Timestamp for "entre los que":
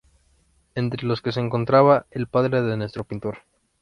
0.73-1.31